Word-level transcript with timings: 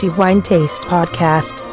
Dirty 0.00 0.16
Wine 0.16 0.40
Taste 0.40 0.84
Podcast. 0.84 1.69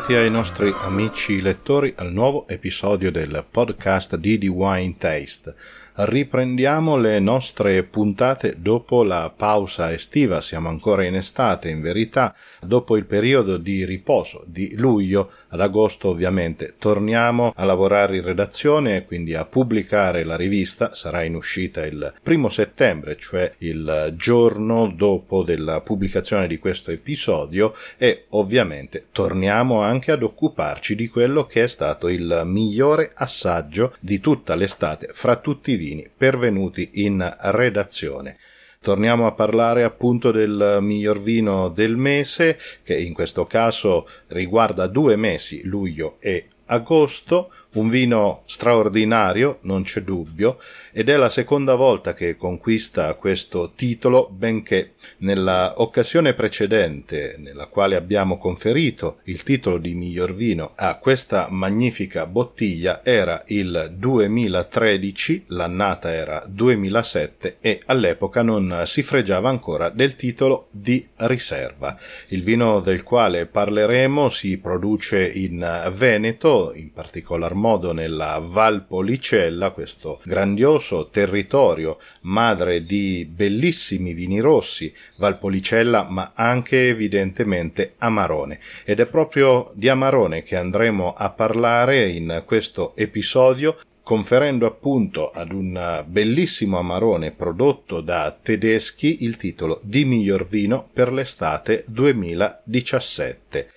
Benvenuti 0.00 0.26
ai 0.26 0.34
nostri 0.34 0.74
amici 0.78 1.42
lettori 1.42 1.92
al 1.96 2.10
nuovo 2.10 2.48
episodio 2.48 3.12
del 3.12 3.44
podcast 3.48 4.16
di 4.16 4.38
The 4.38 4.48
Wine 4.48 4.94
Taste. 4.96 5.54
Riprendiamo 5.92 6.96
le 6.96 7.18
nostre 7.18 7.82
puntate 7.82 8.54
dopo 8.58 9.02
la 9.02 9.30
pausa 9.36 9.92
estiva, 9.92 10.40
siamo 10.40 10.70
ancora 10.70 11.04
in 11.04 11.16
estate 11.16 11.68
in 11.68 11.82
verità, 11.82 12.34
dopo 12.62 12.96
il 12.96 13.04
periodo 13.04 13.58
di 13.58 13.84
riposo 13.84 14.42
di 14.46 14.74
luglio 14.78 15.30
ad 15.48 15.60
agosto 15.60 16.08
ovviamente 16.08 16.76
torniamo 16.78 17.52
a 17.54 17.64
lavorare 17.66 18.16
in 18.16 18.22
redazione 18.22 18.96
e 18.96 19.04
quindi 19.04 19.34
a 19.34 19.44
pubblicare 19.44 20.24
la 20.24 20.36
rivista, 20.36 20.94
sarà 20.94 21.24
in 21.24 21.34
uscita 21.34 21.84
il 21.84 22.14
primo 22.22 22.48
settembre, 22.48 23.16
cioè 23.16 23.52
il 23.58 24.14
giorno 24.16 24.86
dopo 24.86 25.42
della 25.42 25.82
pubblicazione 25.82 26.46
di 26.46 26.58
questo 26.58 26.90
episodio. 26.90 27.74
E 27.98 28.24
ovviamente 28.30 29.08
torniamo 29.12 29.82
anche 29.90 30.12
ad 30.12 30.22
occuparci 30.22 30.94
di 30.94 31.08
quello 31.08 31.44
che 31.44 31.64
è 31.64 31.66
stato 31.66 32.08
il 32.08 32.42
migliore 32.44 33.10
assaggio 33.14 33.92
di 34.00 34.20
tutta 34.20 34.54
l'estate 34.54 35.08
fra 35.12 35.36
tutti 35.36 35.72
i 35.72 35.76
vini 35.76 36.08
pervenuti 36.16 36.90
in 37.04 37.36
redazione. 37.40 38.36
Torniamo 38.80 39.26
a 39.26 39.32
parlare 39.32 39.82
appunto 39.82 40.30
del 40.30 40.78
miglior 40.80 41.20
vino 41.20 41.68
del 41.68 41.96
mese, 41.96 42.56
che 42.82 42.96
in 42.96 43.12
questo 43.12 43.44
caso 43.44 44.08
riguarda 44.28 44.86
due 44.86 45.16
mesi, 45.16 45.64
luglio 45.64 46.16
e 46.18 46.46
agosto, 46.70 47.50
un 47.74 47.88
vino 47.88 48.42
straordinario, 48.46 49.58
non 49.62 49.82
c'è 49.82 50.00
dubbio, 50.00 50.58
ed 50.92 51.08
è 51.08 51.16
la 51.16 51.28
seconda 51.28 51.74
volta 51.74 52.14
che 52.14 52.36
conquista 52.36 53.14
questo 53.14 53.72
titolo, 53.74 54.28
benché 54.30 54.94
nella 55.18 55.74
occasione 55.76 56.34
precedente, 56.34 57.36
nella 57.38 57.66
quale 57.66 57.96
abbiamo 57.96 58.38
conferito 58.38 59.18
il 59.24 59.42
titolo 59.42 59.78
di 59.78 59.94
miglior 59.94 60.34
vino 60.34 60.72
a 60.74 60.96
questa 60.96 61.48
magnifica 61.50 62.26
bottiglia, 62.26 63.04
era 63.04 63.42
il 63.48 63.92
2013, 63.96 65.44
l'annata 65.48 66.12
era 66.12 66.44
2007 66.46 67.58
e 67.60 67.80
all'epoca 67.86 68.42
non 68.42 68.82
si 68.84 69.02
fregiava 69.02 69.48
ancora 69.48 69.90
del 69.90 70.16
titolo 70.16 70.68
di 70.70 71.06
riserva. 71.16 71.96
Il 72.28 72.42
vino 72.42 72.80
del 72.80 73.02
quale 73.02 73.46
parleremo 73.46 74.28
si 74.28 74.58
produce 74.58 75.28
in 75.28 75.88
Veneto, 75.92 76.59
in 76.74 76.92
particolar 76.92 77.54
modo 77.54 77.92
nella 77.92 78.38
Valpolicella, 78.42 79.70
questo 79.70 80.20
grandioso 80.24 81.08
territorio 81.08 81.98
madre 82.22 82.84
di 82.84 83.28
bellissimi 83.30 84.12
vini 84.12 84.40
rossi, 84.40 84.92
Valpolicella, 85.16 86.06
ma 86.08 86.32
anche 86.34 86.88
evidentemente 86.88 87.94
Amarone. 87.98 88.58
Ed 88.84 89.00
è 89.00 89.06
proprio 89.06 89.70
di 89.74 89.88
Amarone 89.88 90.42
che 90.42 90.56
andremo 90.56 91.14
a 91.14 91.30
parlare 91.30 92.08
in 92.08 92.42
questo 92.44 92.94
episodio 92.96 93.76
conferendo 94.02 94.66
appunto 94.66 95.30
ad 95.30 95.52
un 95.52 96.04
bellissimo 96.04 96.78
amarone 96.78 97.30
prodotto 97.30 98.00
da 98.00 98.36
tedeschi 98.42 99.22
il 99.22 99.36
titolo 99.36 99.78
di 99.84 100.04
miglior 100.04 100.48
vino 100.48 100.88
per 100.92 101.12
l'estate 101.12 101.84
2017. 101.86 103.70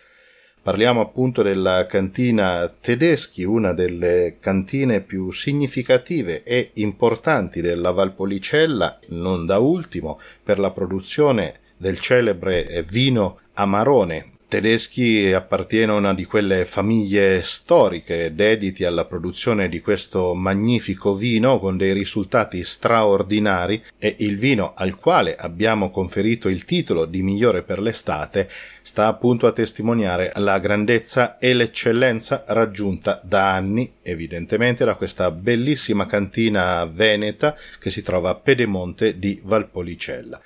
Parliamo 0.64 1.02
appunto 1.02 1.42
della 1.42 1.86
cantina 1.88 2.69
Tedeschi, 2.69 3.44
una 3.44 3.73
delle 3.73 4.38
cantine 4.39 5.02
più 5.02 5.30
significative 5.30 6.44
e 6.44 6.72
importanti 6.75 7.59
della 7.59 7.92
Valpolicella, 7.92 8.99
non 9.10 9.45
da 9.45 9.58
ultimo 9.58 10.21
per 10.42 10.60
la 10.60 10.71
produzione 10.71 11.55
del 11.76 11.99
celebre 11.99 12.86
vino 12.89 13.42
Amarone, 13.55 14.33
Tedeschi 14.53 15.33
appartiene 15.33 15.93
a 15.93 15.95
una 15.95 16.14
di 16.14 16.25
quelle 16.25 16.64
famiglie 16.64 17.41
storiche 17.41 18.36
dediti 18.36 18.86
alla 18.86 19.05
produzione 19.05 19.67
di 19.67 19.81
questo 19.81 20.36
magnifico 20.36 21.15
vino 21.15 21.58
con 21.58 21.75
dei 21.75 21.91
risultati 21.91 22.64
straordinari 22.64 23.83
e 23.97 24.15
il 24.19 24.37
vino 24.37 24.73
al 24.75 24.95
quale 24.95 25.36
abbiamo 25.36 25.89
conferito 25.89 26.49
il 26.49 26.65
titolo 26.65 27.05
di 27.05 27.23
migliore 27.23 27.64
per 27.64 27.81
l'estate 27.81 28.47
sta 28.83 29.08
appunto 29.08 29.47
a 29.47 29.53
testimoniare 29.53 30.31
la 30.36 30.59
grandezza 30.59 31.39
e 31.39 31.52
l'eccellenza 31.55 32.43
raggiunta 32.49 33.20
da 33.23 33.55
anni 33.55 33.91
evidentemente 34.03 34.85
da 34.85 34.93
questa 34.93 35.31
bellissima 35.31 36.05
cantina 36.05 36.85
veneta 36.85 37.55
che 37.80 37.89
si 37.89 38.03
trova 38.03 38.30
a 38.30 38.35
Pedemonte 38.35 39.17
di 39.17 39.41
Valpolicella. 39.43 40.39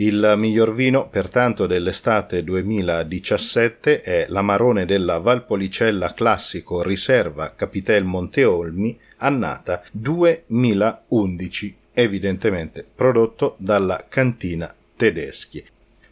Il 0.00 0.34
miglior 0.36 0.76
vino, 0.76 1.08
pertanto, 1.08 1.66
dell'estate 1.66 2.44
2017 2.44 4.00
è 4.00 4.26
l'Amarone 4.28 4.86
della 4.86 5.18
Valpolicella 5.18 6.14
Classico 6.14 6.82
Riserva 6.82 7.52
Capitel 7.56 8.04
Monteolmi, 8.04 8.96
annata 9.16 9.82
2011, 9.90 11.76
evidentemente 11.94 12.86
prodotto 12.94 13.56
dalla 13.58 14.04
cantina 14.08 14.72
Tedeschi. 14.94 15.64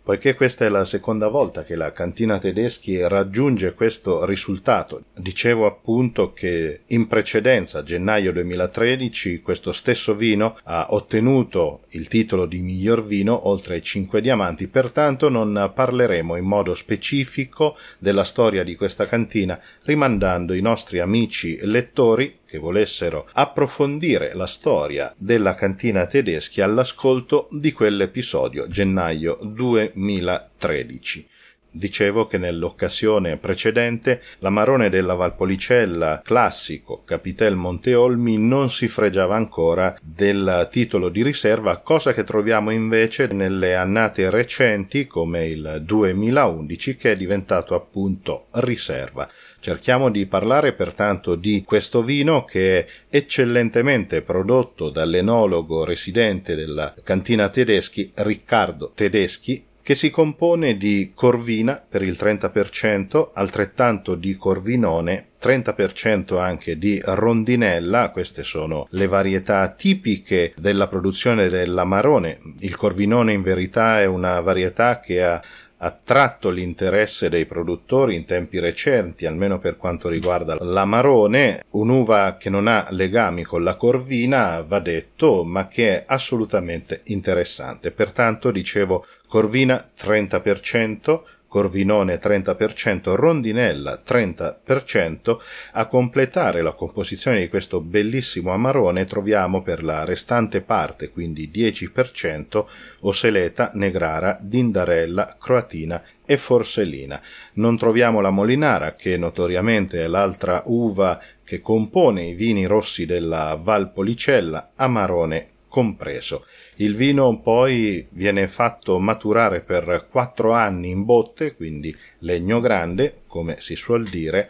Poiché 0.07 0.37
questa 0.37 0.65
è 0.65 0.69
la 0.69 0.85
seconda 0.85 1.27
volta 1.27 1.65
che 1.65 1.75
la 1.75 1.91
cantina 1.91 2.39
tedeschi 2.39 2.97
raggiunge 3.09 3.75
questo 3.75 4.25
risultato, 4.25 5.07
dicevo 5.17 5.67
appunto 5.67 6.33
che 6.33 6.83
in 6.87 7.09
precedenza, 7.09 7.83
gennaio 7.83 8.33
2013, 8.33 9.43
questo 9.43 9.73
stesso 9.73 10.15
vino 10.15 10.57
ha 10.63 10.87
ottenuto 10.91 11.81
il 11.89 12.07
titolo 12.07 12.47
di 12.47 12.61
miglior 12.61 13.05
vino 13.05 13.49
oltre 13.49 13.75
ai 13.75 13.83
5 13.83 14.21
diamanti, 14.21 14.69
pertanto 14.69 15.29
non 15.29 15.73
parleremo 15.75 16.37
in 16.37 16.45
modo 16.45 16.73
specifico 16.75 17.77
della 17.99 18.23
storia 18.23 18.63
di 18.63 18.77
questa 18.77 19.09
cantina, 19.09 19.61
rimandando 19.83 20.55
i 20.55 20.61
nostri 20.61 21.01
amici 21.01 21.59
lettori 21.63 22.39
che 22.57 22.59
volessero 22.59 23.29
approfondire 23.33 24.35
la 24.35 24.47
storia 24.47 25.15
della 25.17 25.55
cantina 25.55 26.07
tedeschi 26.07 26.63
all'ascolto 26.63 27.49
di 27.51 27.73
quell'episodio 27.73 28.67
gennaio 28.67 29.39
2013. 29.43 31.29
Dicevo 31.77 32.27
che 32.27 32.39
nell'occasione 32.39 33.37
precedente 33.37 34.23
l'amarone 34.39 34.89
della 34.89 35.13
Valpolicella 35.13 36.23
classico 36.25 37.03
Capitel 37.05 37.55
Monteolmi 37.55 38.39
non 38.39 38.71
si 38.71 38.89
fregiava 38.89 39.37
ancora 39.37 39.95
del 40.01 40.69
titolo 40.71 41.11
di 41.11 41.23
riserva, 41.23 41.77
cosa 41.81 42.15
che 42.15 42.25
troviamo 42.25 42.71
invece 42.71 43.27
nelle 43.27 43.77
annate 43.77 44.31
recenti 44.31 45.07
come 45.07 45.49
il 45.49 45.83
2011 45.85 46.97
che 46.97 47.13
è 47.13 47.17
diventato 47.17 47.75
appunto 47.75 48.47
riserva. 48.53 49.29
Cerchiamo 49.61 50.11
di 50.11 50.25
parlare 50.25 50.73
pertanto 50.73 51.35
di 51.35 51.63
questo 51.63 52.03
vino 52.03 52.45
che 52.45 52.79
è 52.79 52.87
eccellentemente 53.11 54.23
prodotto 54.23 54.89
dall'enologo 54.89 55.85
residente 55.85 56.55
della 56.55 56.95
cantina 57.03 57.51
Tedeschi 57.51 58.13
Riccardo 58.15 58.93
Tedeschi 58.95 59.75
che 59.87 59.95
si 59.95 60.11
compone 60.11 60.77
di 60.77 61.13
corvina 61.15 61.81
per 61.89 62.03
il 62.03 62.17
30%, 62.19 63.31
altrettanto 63.35 64.17
di 64.17 64.35
corvinone 64.35 65.29
30% 65.41 66.41
anche 66.41 66.77
di 66.77 67.01
rondinella, 67.05 68.11
queste 68.11 68.43
sono 68.43 68.89
le 68.91 69.07
varietà 69.07 69.69
tipiche 69.69 70.53
della 70.57 70.89
produzione 70.89 71.49
dell'amarone. 71.49 72.41
Il 72.59 72.75
corvinone 72.75 73.33
in 73.33 73.43
verità 73.43 74.01
è 74.01 74.07
una 74.07 74.41
varietà 74.41 74.99
che 74.99 75.23
ha 75.23 75.41
attratto 75.79 76.51
l'interesse 76.51 77.29
dei 77.29 77.47
produttori 77.47 78.15
in 78.15 78.25
tempi 78.25 78.59
recenti, 78.59 79.27
almeno 79.27 79.59
per 79.59 79.77
quanto 79.77 80.09
riguarda 80.09 80.57
l'amarone, 80.61 81.65
un'uva 81.71 82.37
che 82.39 82.51
non 82.51 82.67
ha 82.67 82.87
legami 82.91 83.43
con 83.43 83.63
la 83.63 83.77
corvina, 83.77 84.63
va 84.63 84.79
detto, 84.79 85.45
ma 85.45 85.67
che 85.67 85.89
è 85.91 86.05
assolutamente 86.07 87.03
interessante. 87.05 87.91
Pertanto, 87.91 88.51
dicevo, 88.51 89.05
corvina 89.29 89.85
30%, 89.99 91.21
Corvinone 91.49 92.19
30%, 92.19 93.15
Rondinella 93.15 94.01
30%. 94.05 95.37
A 95.73 95.87
completare 95.87 96.63
la 96.63 96.73
composizione 96.73 97.41
di 97.41 97.49
questo 97.49 97.81
bellissimo 97.81 98.53
amarone 98.53 99.05
troviamo 99.05 99.63
per 99.63 99.83
la 99.83 100.05
restante 100.05 100.61
parte, 100.61 101.11
quindi 101.11 101.51
10%, 101.53 102.65
Oseleta, 103.01 103.71
Negrara, 103.75 104.39
Dindarella, 104.41 105.37
Croatina 105.39 106.03
e 106.25 106.37
Forsellina. 106.37 107.21
Non 107.55 107.79
troviamo 107.79 108.21
la 108.21 108.31
Molinara, 108.31 108.95
che 108.95 109.17
notoriamente 109.17 110.03
è 110.03 110.07
l'altra 110.09 110.63
uva 110.67 111.21
che 111.45 111.61
compone 111.61 112.25
i 112.25 112.35
vini 112.35 112.67
rossi 112.67 113.07
della 113.07 113.59
Valpolicella, 113.61 114.73
Amarone 114.75 115.55
compreso. 115.77 116.47
Il 116.77 116.97
vino 116.97 117.39
poi 117.39 118.07
viene 118.13 118.49
fatto 118.49 118.99
maturare 118.99 119.61
per 119.61 120.07
quattro 120.11 120.53
anni 120.53 120.89
in 120.89 121.05
botte, 121.05 121.55
quindi 121.55 121.95
legno 122.21 122.61
grande, 122.61 123.25
come 123.27 123.57
si 123.59 123.77
suol 123.77 124.09
dire, 124.09 124.49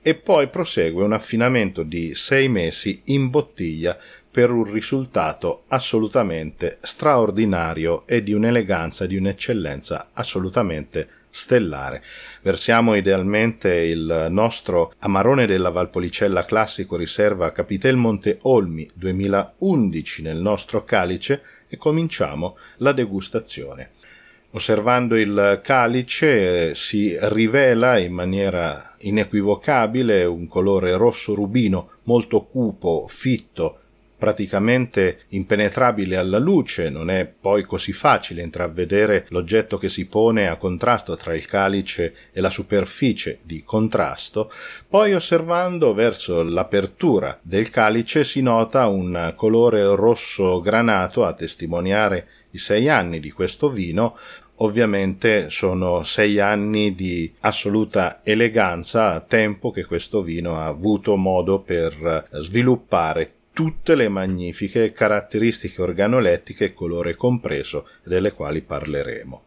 e 0.00 0.14
poi 0.14 0.46
prosegue 0.46 1.02
un 1.02 1.12
affinamento 1.12 1.82
di 1.82 2.14
sei 2.14 2.48
mesi 2.48 3.02
in 3.06 3.28
bottiglia 3.28 3.98
per 4.30 4.50
un 4.50 4.64
risultato 4.70 5.64
assolutamente 5.68 6.78
straordinario 6.80 8.06
e 8.06 8.22
di 8.22 8.32
un'eleganza 8.32 9.06
di 9.06 9.16
un'eccellenza 9.16 10.10
assolutamente 10.12 11.08
stellare. 11.30 12.02
Versiamo 12.42 12.94
idealmente 12.94 13.74
il 13.74 14.26
nostro 14.30 14.92
Amarone 14.98 15.46
della 15.46 15.70
Valpolicella 15.70 16.44
Classico 16.44 16.96
Riserva 16.96 17.52
Capitel 17.52 17.96
Monte 17.96 18.38
Olmi 18.42 18.88
2011 18.94 20.22
nel 20.22 20.38
nostro 20.38 20.84
calice 20.84 21.42
e 21.68 21.76
cominciamo 21.76 22.56
la 22.78 22.92
degustazione. 22.92 23.90
Osservando 24.50 25.16
il 25.16 25.60
calice 25.62 26.74
si 26.74 27.14
rivela 27.20 27.98
in 27.98 28.14
maniera 28.14 28.94
inequivocabile 28.98 30.24
un 30.24 30.48
colore 30.48 30.96
rosso 30.96 31.34
rubino 31.34 31.90
molto 32.04 32.44
cupo, 32.44 33.06
fitto, 33.08 33.80
praticamente 34.18 35.20
impenetrabile 35.28 36.16
alla 36.16 36.38
luce, 36.38 36.90
non 36.90 37.08
è 37.08 37.24
poi 37.24 37.62
così 37.62 37.92
facile 37.92 38.42
intravedere 38.42 39.26
l'oggetto 39.28 39.78
che 39.78 39.88
si 39.88 40.06
pone 40.06 40.48
a 40.48 40.56
contrasto 40.56 41.16
tra 41.16 41.34
il 41.34 41.46
calice 41.46 42.14
e 42.32 42.40
la 42.40 42.50
superficie 42.50 43.38
di 43.42 43.62
contrasto, 43.62 44.50
poi 44.88 45.14
osservando 45.14 45.94
verso 45.94 46.42
l'apertura 46.42 47.38
del 47.40 47.70
calice 47.70 48.24
si 48.24 48.42
nota 48.42 48.88
un 48.88 49.32
colore 49.36 49.82
rosso 49.94 50.60
granato 50.60 51.24
a 51.24 51.32
testimoniare 51.32 52.26
i 52.50 52.58
sei 52.58 52.88
anni 52.88 53.20
di 53.20 53.30
questo 53.30 53.70
vino, 53.70 54.16
ovviamente 54.56 55.48
sono 55.50 56.02
sei 56.02 56.40
anni 56.40 56.94
di 56.94 57.32
assoluta 57.40 58.20
eleganza, 58.24 59.20
tempo 59.20 59.70
che 59.70 59.84
questo 59.84 60.22
vino 60.22 60.56
ha 60.56 60.66
avuto 60.66 61.14
modo 61.16 61.60
per 61.60 62.26
sviluppare 62.32 63.34
tutte 63.58 63.96
le 63.96 64.08
magnifiche 64.08 64.92
caratteristiche 64.92 65.82
organolettiche, 65.82 66.72
colore 66.72 67.16
compreso, 67.16 67.88
delle 68.04 68.30
quali 68.30 68.60
parleremo. 68.60 69.42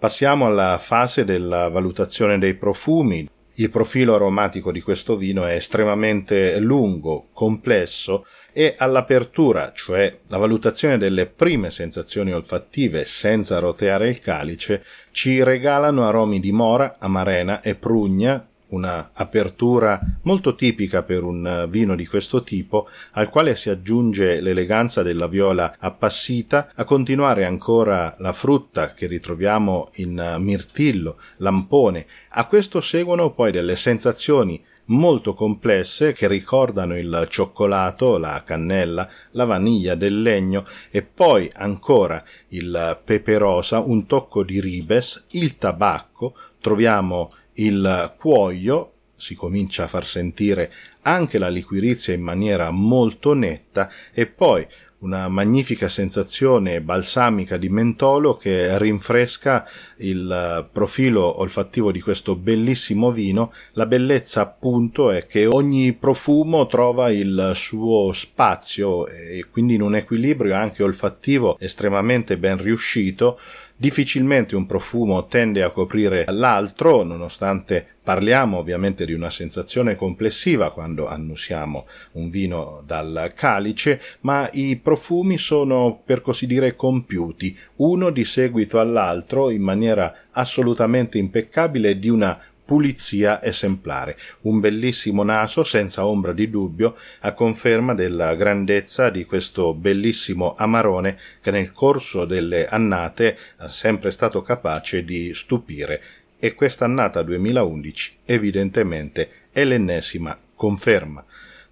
Passiamo 0.00 0.46
alla 0.46 0.78
fase 0.78 1.24
della 1.24 1.68
valutazione 1.68 2.40
dei 2.40 2.54
profumi. 2.54 3.30
Il 3.54 3.70
profilo 3.70 4.16
aromatico 4.16 4.72
di 4.72 4.80
questo 4.80 5.16
vino 5.16 5.44
è 5.44 5.54
estremamente 5.54 6.58
lungo, 6.58 7.28
complesso 7.32 8.26
e 8.52 8.74
all'apertura, 8.76 9.70
cioè 9.72 10.12
la 10.26 10.38
valutazione 10.38 10.98
delle 10.98 11.26
prime 11.26 11.70
sensazioni 11.70 12.32
olfattive 12.32 13.04
senza 13.04 13.60
roteare 13.60 14.08
il 14.08 14.18
calice, 14.18 14.82
ci 15.12 15.40
regalano 15.44 16.04
aromi 16.04 16.40
di 16.40 16.50
mora, 16.50 16.96
amarena 16.98 17.60
e 17.60 17.76
prugna 17.76 18.44
una 18.72 19.10
apertura 19.14 20.00
molto 20.22 20.54
tipica 20.54 21.02
per 21.02 21.22
un 21.22 21.66
vino 21.68 21.94
di 21.94 22.06
questo 22.06 22.42
tipo, 22.42 22.88
al 23.12 23.28
quale 23.28 23.54
si 23.54 23.70
aggiunge 23.70 24.40
l'eleganza 24.40 25.02
della 25.02 25.26
viola 25.26 25.76
appassita, 25.78 26.72
a 26.74 26.84
continuare 26.84 27.44
ancora 27.44 28.14
la 28.18 28.32
frutta 28.32 28.92
che 28.92 29.06
ritroviamo 29.06 29.90
in 29.96 30.36
mirtillo, 30.38 31.18
lampone. 31.38 32.06
A 32.30 32.46
questo 32.46 32.80
seguono 32.80 33.30
poi 33.30 33.52
delle 33.52 33.76
sensazioni 33.76 34.62
molto 34.86 35.34
complesse 35.34 36.12
che 36.12 36.26
ricordano 36.26 36.98
il 36.98 37.26
cioccolato, 37.28 38.18
la 38.18 38.42
cannella, 38.44 39.08
la 39.32 39.44
vaniglia 39.44 39.94
del 39.94 40.22
legno 40.22 40.64
e 40.90 41.02
poi 41.02 41.48
ancora 41.54 42.22
il 42.48 43.00
pepe 43.04 43.38
rosa, 43.38 43.78
un 43.78 44.06
tocco 44.06 44.42
di 44.42 44.60
ribes, 44.60 45.26
il 45.30 45.56
tabacco, 45.56 46.34
troviamo 46.60 47.32
il 47.54 48.14
cuoio 48.18 48.92
si 49.14 49.34
comincia 49.34 49.84
a 49.84 49.88
far 49.88 50.04
sentire 50.04 50.72
anche 51.02 51.38
la 51.38 51.48
liquirizia 51.48 52.14
in 52.14 52.22
maniera 52.22 52.70
molto 52.70 53.34
netta 53.34 53.88
e 54.12 54.26
poi 54.26 54.66
una 55.02 55.28
magnifica 55.28 55.88
sensazione 55.88 56.80
balsamica 56.80 57.56
di 57.56 57.68
mentolo 57.68 58.36
che 58.36 58.78
rinfresca 58.78 59.66
il 59.98 60.68
profilo 60.72 61.40
olfattivo 61.40 61.90
di 61.90 62.00
questo 62.00 62.36
bellissimo 62.36 63.10
vino. 63.10 63.52
La 63.72 63.86
bellezza 63.86 64.42
appunto 64.42 65.10
è 65.10 65.26
che 65.26 65.46
ogni 65.46 65.92
profumo 65.92 66.66
trova 66.66 67.10
il 67.10 67.50
suo 67.54 68.12
spazio 68.12 69.06
e 69.08 69.46
quindi 69.50 69.74
in 69.74 69.82
un 69.82 69.96
equilibrio 69.96 70.54
anche 70.54 70.84
olfattivo 70.84 71.58
estremamente 71.58 72.38
ben 72.38 72.62
riuscito 72.62 73.40
Difficilmente 73.82 74.54
un 74.54 74.64
profumo 74.64 75.26
tende 75.26 75.60
a 75.64 75.70
coprire 75.70 76.24
l'altro, 76.28 77.02
nonostante 77.02 77.84
parliamo 78.00 78.58
ovviamente 78.58 79.04
di 79.04 79.12
una 79.12 79.28
sensazione 79.28 79.96
complessiva 79.96 80.70
quando 80.70 81.08
annusiamo 81.08 81.86
un 82.12 82.30
vino 82.30 82.84
dal 82.86 83.32
calice, 83.34 84.00
ma 84.20 84.48
i 84.52 84.76
profumi 84.76 85.36
sono 85.36 86.00
per 86.04 86.22
così 86.22 86.46
dire 86.46 86.76
compiuti, 86.76 87.58
uno 87.78 88.10
di 88.10 88.22
seguito 88.24 88.78
all'altro 88.78 89.50
in 89.50 89.62
maniera 89.62 90.14
assolutamente 90.30 91.18
impeccabile 91.18 91.98
di 91.98 92.08
una 92.08 92.40
pulizia 92.64 93.42
esemplare, 93.42 94.16
un 94.42 94.60
bellissimo 94.60 95.22
naso 95.22 95.62
senza 95.62 96.06
ombra 96.06 96.32
di 96.32 96.48
dubbio 96.48 96.96
a 97.20 97.32
conferma 97.32 97.94
della 97.94 98.34
grandezza 98.34 99.10
di 99.10 99.24
questo 99.24 99.74
bellissimo 99.74 100.54
amarone 100.56 101.18
che 101.40 101.50
nel 101.50 101.72
corso 101.72 102.24
delle 102.24 102.66
annate 102.66 103.36
è 103.58 103.66
sempre 103.66 104.10
stato 104.10 104.42
capace 104.42 105.04
di 105.04 105.34
stupire 105.34 106.00
e 106.38 106.54
questa 106.54 106.84
annata 106.84 107.22
2011 107.22 108.18
evidentemente 108.24 109.30
è 109.50 109.64
l'ennesima 109.64 110.36
conferma. 110.54 111.24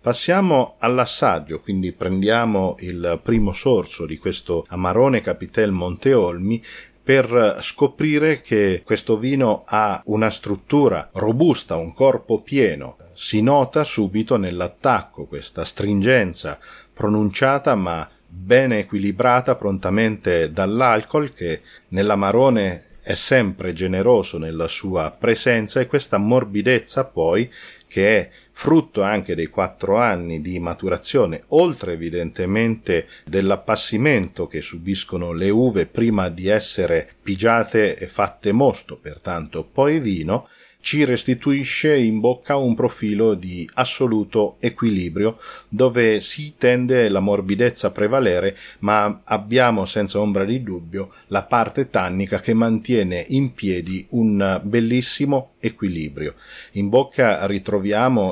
Passiamo 0.02 0.76
all'assaggio, 0.78 1.60
quindi 1.60 1.92
prendiamo 1.92 2.76
il 2.78 3.20
primo 3.22 3.52
sorso 3.52 4.06
di 4.06 4.16
questo 4.16 4.64
Amarone 4.68 5.20
Capitel 5.20 5.72
Monteolmi 5.72 6.62
per 7.10 7.56
scoprire 7.58 8.40
che 8.40 8.82
questo 8.84 9.18
vino 9.18 9.64
ha 9.66 10.00
una 10.04 10.30
struttura 10.30 11.10
robusta, 11.14 11.74
un 11.74 11.92
corpo 11.92 12.40
pieno. 12.40 12.98
Si 13.12 13.42
nota 13.42 13.82
subito 13.82 14.36
nell'attacco 14.36 15.24
questa 15.24 15.64
stringenza 15.64 16.56
pronunciata 16.92 17.74
ma 17.74 18.08
ben 18.28 18.70
equilibrata 18.74 19.56
prontamente 19.56 20.52
dall'alcol 20.52 21.32
che 21.32 21.62
nell'amarone 21.88 22.84
è 23.02 23.14
sempre 23.14 23.72
generoso 23.72 24.38
nella 24.38 24.68
sua 24.68 25.10
presenza 25.10 25.80
e 25.80 25.88
questa 25.88 26.16
morbidezza 26.16 27.06
poi 27.06 27.50
che 27.90 28.18
è 28.18 28.30
frutto 28.52 29.02
anche 29.02 29.34
dei 29.34 29.48
quattro 29.48 29.96
anni 29.96 30.40
di 30.40 30.60
maturazione, 30.60 31.42
oltre 31.48 31.94
evidentemente 31.94 33.08
dell'appassimento 33.24 34.46
che 34.46 34.60
subiscono 34.60 35.32
le 35.32 35.50
uve 35.50 35.86
prima 35.86 36.28
di 36.28 36.46
essere 36.46 37.10
pigiate 37.20 37.96
e 37.96 38.06
fatte 38.06 38.52
mosto, 38.52 38.96
pertanto 38.96 39.64
poi 39.64 39.98
vino, 39.98 40.46
ci 40.80 41.04
restituisce 41.04 41.94
in 41.96 42.20
bocca 42.20 42.56
un 42.56 42.74
profilo 42.74 43.34
di 43.34 43.68
assoluto 43.74 44.56
equilibrio 44.60 45.38
dove 45.68 46.20
si 46.20 46.54
tende 46.56 47.08
la 47.08 47.20
morbidezza 47.20 47.88
a 47.88 47.90
prevalere 47.90 48.56
ma 48.80 49.20
abbiamo 49.24 49.84
senza 49.84 50.20
ombra 50.20 50.44
di 50.44 50.62
dubbio 50.62 51.12
la 51.28 51.42
parte 51.42 51.90
tannica 51.90 52.40
che 52.40 52.54
mantiene 52.54 53.24
in 53.28 53.52
piedi 53.52 54.06
un 54.10 54.60
bellissimo 54.64 55.52
equilibrio. 55.60 56.34
In 56.72 56.88
bocca 56.88 57.44
ritroviamo 57.46 57.79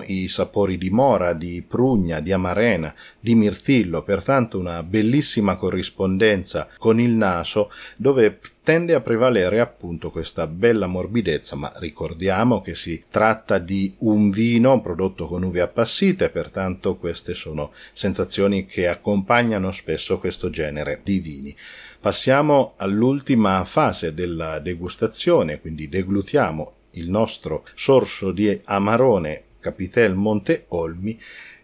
i 0.07 0.29
sapori 0.29 0.79
di 0.79 0.91
mora, 0.91 1.33
di 1.33 1.65
prugna, 1.67 2.21
di 2.21 2.33
amarena, 2.33 2.95
di 3.21 3.35
mirtillo, 3.35 4.03
pertanto 4.03 4.59
una 4.59 4.83
bellissima 4.83 5.57
corrispondenza 5.57 6.69
con 6.79 7.01
il 7.01 7.11
naso 7.11 7.71
dove 7.97 8.39
tende 8.63 8.95
a 8.95 9.01
prevalere 9.01 9.61
appunto 9.61 10.11
questa 10.11 10.47
bella 10.47 10.87
morbidezza, 10.87 11.57
ma 11.57 11.73
ricordiamo 11.77 12.61
che 12.61 12.75
si 12.75 13.05
tratta 13.09 13.59
di 13.59 13.95
un 14.01 14.31
vino 14.31 14.81
prodotto 14.83 15.27
con 15.27 15.43
uve 15.43 15.63
appassite, 15.63 16.29
pertanto 16.29 16.97
queste 16.97 17.33
sono 17.33 17.73
sensazioni 17.93 18.67
che 18.67 18.87
accompagnano 18.87 19.71
spesso 19.71 20.19
questo 20.19 20.51
genere 20.51 21.01
di 21.03 21.19
vini. 21.19 21.57
Passiamo 22.01 22.75
all'ultima 22.77 23.65
fase 23.65 24.15
della 24.15 24.59
degustazione, 24.59 25.61
quindi 25.61 25.89
deglutiamo 25.89 26.75
il 26.99 27.09
nostro 27.09 27.65
sorso 27.75 28.33
di 28.33 28.61
Amarone 28.65 29.45
Capitel 29.61 30.15
Monte 30.15 30.65
Olmi 30.69 31.19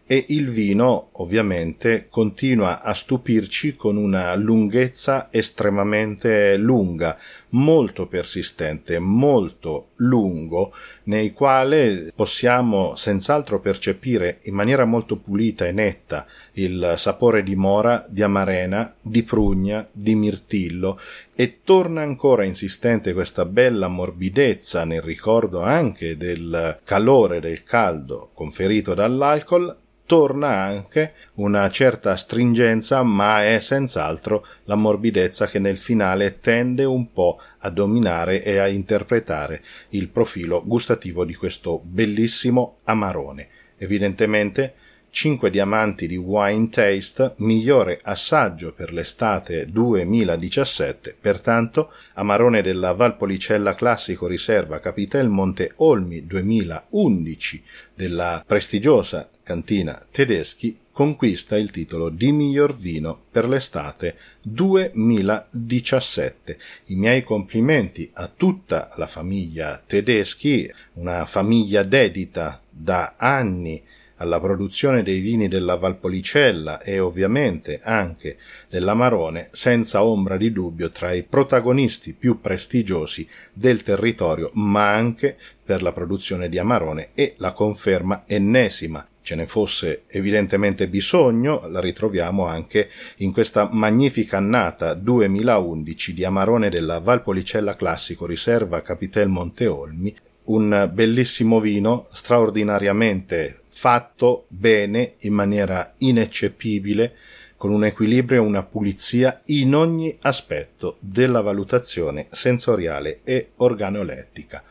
e 0.07 0.26
il 0.29 0.50
vino 0.50 1.09
ovviamente 1.12 2.07
continua 2.11 2.83
a 2.83 2.93
stupirci 2.93 3.75
con 3.75 3.97
una 3.97 4.35
lunghezza 4.35 5.29
estremamente 5.31 6.59
lunga, 6.59 7.19
molto 7.54 8.06
persistente, 8.06 8.99
molto 8.99 9.90
lungo, 9.96 10.73
nei 11.04 11.32
quale 11.32 12.12
possiamo 12.14 12.94
senz'altro 12.94 13.61
percepire 13.61 14.38
in 14.44 14.54
maniera 14.54 14.84
molto 14.84 15.16
pulita 15.16 15.66
e 15.66 15.73
netta 15.73 16.26
il 16.54 16.94
sapore 16.96 17.42
di 17.42 17.54
mora, 17.56 18.04
di 18.08 18.23
amarena, 18.23 18.94
di 19.00 19.23
prugna, 19.23 19.87
di 19.90 20.14
mirtillo. 20.14 20.99
E 21.37 21.61
torna 21.64 22.02
ancora 22.02 22.44
insistente 22.44 23.12
questa 23.12 23.44
bella 23.44 23.88
morbidezza 23.88 24.84
nel 24.84 25.02
ricordo 25.02 25.62
anche 25.62 26.16
del 26.16 26.78
calore 26.84 27.40
del 27.40 27.62
caldo 27.64 28.30
conferito 28.34 28.94
dall'alcol 28.94 29.76
torna 30.06 30.49
anche 30.49 31.14
una 31.34 31.68
certa 31.70 32.16
stringenza, 32.16 33.02
ma 33.02 33.44
è 33.44 33.58
senz'altro 33.58 34.46
la 34.64 34.75
morbidezza 34.75 35.46
che 35.46 35.58
nel 35.58 35.78
finale 35.78 36.40
tende 36.40 36.84
un 36.84 37.12
po' 37.12 37.40
a 37.58 37.70
dominare 37.70 38.42
e 38.42 38.58
a 38.58 38.68
interpretare 38.68 39.62
il 39.90 40.08
profilo 40.08 40.62
gustativo 40.64 41.25
di 41.25 41.34
questo 41.34 41.80
bellissimo 41.82 42.76
amarone. 42.84 43.49
Evidentemente 43.76 44.75
5 45.14 45.49
diamanti 45.49 46.09
di 46.09 46.16
Wine 46.16 46.71
Taste, 46.71 47.35
migliore 47.37 48.00
assaggio 48.02 48.73
per 48.73 48.92
l'estate 48.92 49.71
2017, 49.71 51.14
pertanto 51.21 51.92
Amarone 52.14 52.62
della 52.62 52.94
Valpolicella 52.94 53.76
Classico 53.76 54.26
Riserva 54.26 54.80
Capitel 54.80 55.28
Monte 55.28 55.71
Olmi 55.76 56.26
2011 56.26 57.62
della 57.94 58.42
prestigiosa 58.44 59.28
cantina 59.44 60.04
Tedeschi 60.11 60.76
conquista 60.90 61.56
il 61.56 61.71
titolo 61.71 62.09
di 62.09 62.33
miglior 62.33 62.76
vino 62.76 63.16
per 63.30 63.49
l'estate 63.49 64.16
2017. 64.42 66.59
I 66.87 66.97
miei 66.97 67.23
complimenti 67.23 68.11
a 68.14 68.26
tutta 68.26 68.92
la 68.97 69.06
famiglia 69.06 69.80
Tedeschi, 69.87 70.68
una 70.94 71.25
famiglia 71.25 71.85
dedita 71.85 72.61
da 72.68 73.14
anni 73.16 73.80
alla 74.16 74.40
produzione 74.40 75.02
dei 75.02 75.21
vini 75.21 75.49
della 75.49 75.76
Valpolicella 75.76 76.80
e 76.80 76.99
ovviamente 76.99 77.80
anche 77.83 78.37
dell'Amarone, 78.68 79.49
senza 79.50 80.04
ombra 80.04 80.37
di 80.37 80.52
dubbio 80.52 80.90
tra 80.90 81.12
i 81.12 81.23
protagonisti 81.23 82.14
più 82.14 82.40
prestigiosi 82.40 83.26
del 83.52 83.83
territorio, 83.83 84.50
ma 84.54 84.92
anche 84.92 85.37
per 85.64 85.83
la 85.83 85.92
produzione 85.92 86.49
di 86.49 86.59
Amarone 86.59 87.11
e 87.14 87.35
la 87.38 87.52
conferma 87.52 88.25
ennesima. 88.26 89.06
Ce 89.23 89.35
ne 89.35 89.47
fosse 89.47 90.02
evidentemente 90.09 90.87
bisogno, 90.87 91.66
la 91.68 91.80
ritroviamo 91.80 92.47
anche 92.47 92.90
in 93.18 93.33
questa 93.33 93.71
magnifica 93.73 94.37
annata 94.37 94.92
2011 94.92 96.12
di 96.12 96.25
Amarone 96.25 96.68
della 96.68 96.99
Valpolicella 96.99 97.75
Classico 97.75 98.26
Riserva 98.26 98.83
Capitel 98.83 99.28
Monteolmi, 99.28 100.14
un 100.44 100.90
bellissimo 100.92 101.59
vino 101.59 102.06
straordinariamente 102.12 103.61
fatto 103.75 104.47
bene 104.49 105.12
in 105.21 105.35
maniera 105.35 105.95
ineccepibile 105.99 107.16
con 107.57 107.73
un 107.73 107.85
equilibrio 107.85 108.43
e 108.43 108.47
una 108.47 108.62
pulizia 108.62 109.43
in 109.47 109.75
ogni 109.75 110.16
aspetto 110.23 110.97
della 111.00 111.40
valutazione 111.40 112.26
sensoriale 112.31 113.21
e 113.25 113.50
organolettica. 113.57 114.62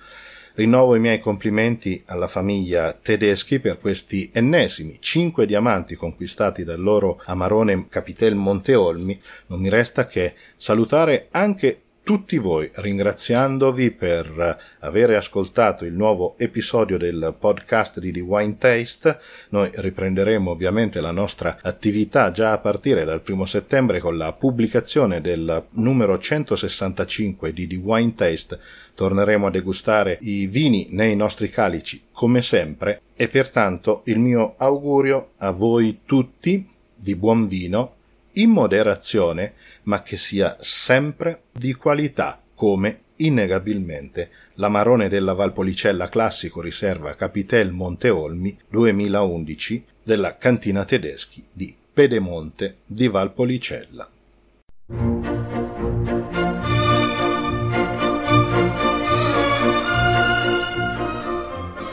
Rinnovo 0.55 0.95
i 0.95 1.00
miei 1.00 1.19
complimenti 1.19 2.01
alla 2.05 2.27
famiglia 2.27 2.93
Tedeschi 2.93 3.60
per 3.60 3.79
questi 3.79 4.29
ennesimi 4.31 4.98
cinque 5.00 5.48
diamanti 5.48 5.95
conquistati 5.95 6.63
dal 6.63 6.79
loro 6.79 7.19
Amarone 7.25 7.88
Capitel 7.89 8.36
Monteolmi. 8.36 9.19
Non 9.48 9.60
mi 9.60 9.69
resta 9.69 10.05
che 10.05 10.36
salutare 10.55 11.27
anche 11.31 11.81
tutti 12.03 12.38
voi 12.38 12.69
ringraziandovi 12.74 13.91
per 13.91 14.57
avere 14.79 15.15
ascoltato 15.15 15.86
il 15.86 15.93
nuovo 15.93 16.36
episodio 16.38 16.98
del 16.98 17.33
podcast 17.39 18.01
di 18.01 18.12
The 18.12 18.19
Wine 18.19 18.57
Taste. 18.57 19.17
Noi 19.50 19.72
riprenderemo 19.74 20.51
ovviamente 20.51 21.00
la 21.00 21.12
nostra 21.12 21.60
attività 21.62 22.31
già 22.31 22.51
a 22.51 22.57
partire 22.57 23.05
dal 23.05 23.22
primo 23.22 23.45
settembre 23.45 24.00
con 24.00 24.17
la 24.17 24.33
pubblicazione 24.33 25.22
del 25.22 25.67
numero 25.72 26.19
165 26.19 27.53
di 27.53 27.67
The 27.67 27.77
Wine 27.77 28.13
Taste. 28.13 28.60
Torneremo 28.93 29.48
a 29.48 29.51
degustare 29.51 30.17
i 30.22 30.45
vini 30.48 30.88
nei 30.89 31.15
nostri 31.15 31.50
calici 31.50 32.03
come 32.12 32.41
sempre 32.41 33.01
e 33.15 33.29
pertanto 33.29 34.01
il 34.05 34.19
mio 34.19 34.55
augurio 34.57 35.29
a 35.38 35.51
voi 35.51 36.01
tutti 36.05 36.69
di 36.93 37.15
buon 37.15 37.48
vino 37.48 37.95
in 38.33 38.50
moderazione 38.50 39.53
ma 39.83 40.01
che 40.01 40.17
sia 40.17 40.55
sempre 40.59 41.43
di 41.51 41.73
qualità, 41.73 42.41
come 42.53 43.01
innegabilmente 43.17 44.29
l'Amarone 44.55 45.09
della 45.09 45.33
Valpolicella 45.33 46.09
Classico 46.09 46.61
Riserva 46.61 47.15
Capitel 47.15 47.71
Monteolmi 47.71 48.57
2011 48.69 49.85
della 50.03 50.37
Cantina 50.37 50.85
Tedeschi 50.85 51.43
di 51.51 51.75
Pedemonte 51.93 52.77
di 52.85 53.07
Valpolicella. 53.07 54.09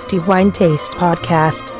The 0.08 0.16
Wine 0.26 0.50
Taste 0.50 0.96
Podcast 0.96 1.79